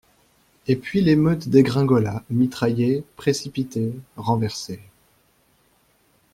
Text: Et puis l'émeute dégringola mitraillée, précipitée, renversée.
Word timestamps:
Et 0.65 0.77
puis 0.77 0.99
l'émeute 1.01 1.47
dégringola 1.47 2.23
mitraillée, 2.31 3.03
précipitée, 3.17 3.93
renversée. 4.17 4.81